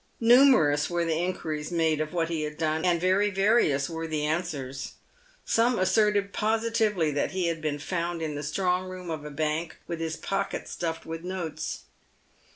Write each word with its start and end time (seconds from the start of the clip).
Numerous 0.19 0.89
were 0.89 1.05
the 1.05 1.19
inquiries 1.23 1.71
made 1.71 2.01
of 2.01 2.11
what 2.11 2.27
he 2.29 2.41
had 2.41 2.57
done, 2.57 2.83
and 2.83 2.99
very 2.99 3.29
various 3.29 3.87
were 3.87 4.07
the 4.07 4.25
answers. 4.25 4.93
Some 5.45 5.77
asserted 5.77 6.33
positively 6.33 7.13
he 7.27 7.45
had 7.45 7.61
been 7.61 7.77
found 7.77 8.19
in 8.19 8.33
the 8.33 8.41
strong 8.41 8.89
room 8.89 9.11
of 9.11 9.23
a 9.25 9.29
bank 9.29 9.77
with 9.85 9.99
his 9.99 10.17
pockets 10.17 10.71
stuffed 10.71 11.05
with 11.05 11.23
notes. 11.23 11.81